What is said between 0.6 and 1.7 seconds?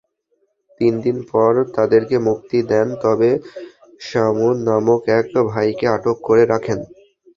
তিনদিন পর